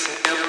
forever. 0.00 0.39